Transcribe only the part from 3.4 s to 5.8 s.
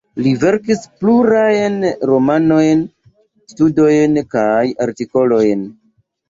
studojn kaj artikolojn.